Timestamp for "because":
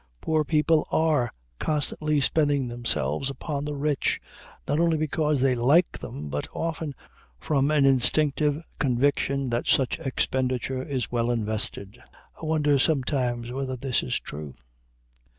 4.97-5.41